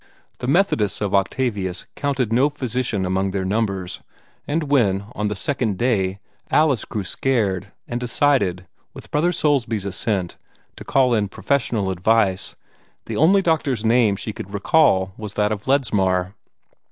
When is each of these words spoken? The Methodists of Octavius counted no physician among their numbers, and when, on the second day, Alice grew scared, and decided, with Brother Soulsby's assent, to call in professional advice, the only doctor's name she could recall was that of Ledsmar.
The 0.39 0.47
Methodists 0.47 0.99
of 0.99 1.13
Octavius 1.13 1.85
counted 1.95 2.33
no 2.33 2.49
physician 2.49 3.05
among 3.05 3.29
their 3.29 3.45
numbers, 3.45 4.01
and 4.47 4.63
when, 4.63 5.05
on 5.13 5.27
the 5.27 5.35
second 5.35 5.77
day, 5.77 6.17
Alice 6.49 6.85
grew 6.85 7.03
scared, 7.03 7.71
and 7.87 7.99
decided, 7.99 8.65
with 8.95 9.11
Brother 9.11 9.31
Soulsby's 9.31 9.85
assent, 9.85 10.39
to 10.75 10.83
call 10.83 11.13
in 11.13 11.27
professional 11.27 11.91
advice, 11.91 12.55
the 13.05 13.15
only 13.17 13.43
doctor's 13.43 13.85
name 13.85 14.15
she 14.15 14.33
could 14.33 14.51
recall 14.55 15.13
was 15.17 15.35
that 15.35 15.51
of 15.51 15.67
Ledsmar. 15.67 16.33